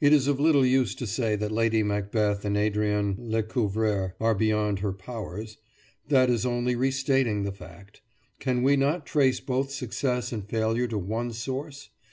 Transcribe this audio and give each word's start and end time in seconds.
It 0.00 0.12
is 0.12 0.26
of 0.26 0.40
little 0.40 0.66
use 0.66 0.96
to 0.96 1.06
say 1.06 1.36
that 1.36 1.52
Lady 1.52 1.84
Macbeth 1.84 2.44
and 2.44 2.56
Adrienne 2.56 3.14
Lecouvreur 3.20 4.14
are 4.18 4.34
beyond 4.34 4.80
her 4.80 4.92
powers; 4.92 5.58
that 6.08 6.28
is 6.28 6.44
only 6.44 6.74
restating 6.74 7.44
the 7.44 7.52
fact. 7.52 8.02
Can 8.40 8.64
we 8.64 8.74
not 8.74 9.06
trace 9.06 9.38
both 9.38 9.70
success 9.70 10.32
and 10.32 10.44
failure 10.44 10.88
to 10.88 10.98
one 10.98 11.32
source? 11.32 11.90